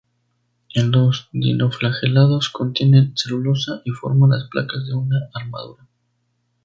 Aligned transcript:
En 0.73 0.89
los 0.89 1.29
dinoflagelados 1.31 2.49
contienen 2.49 3.13
celulosa 3.15 3.83
y 3.85 3.91
forman 3.91 4.31
las 4.31 4.45
placas 4.49 4.87
de 4.87 4.95
una 4.95 5.29
armadura. 5.35 5.85